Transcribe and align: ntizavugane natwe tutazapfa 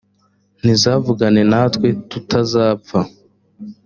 ntizavugane 0.63 1.41
natwe 1.51 1.87
tutazapfa 2.09 2.99